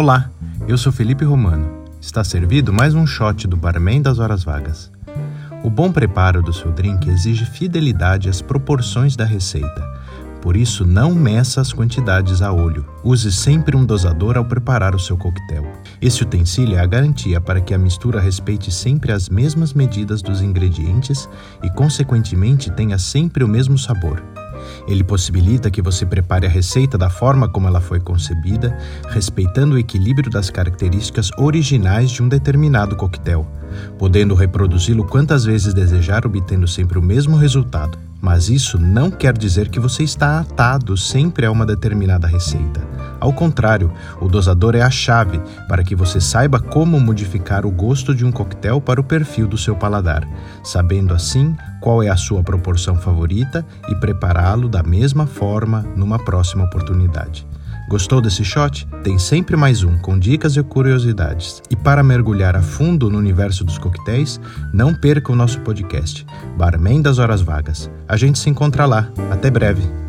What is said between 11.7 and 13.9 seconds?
quantidades a olho. Use sempre um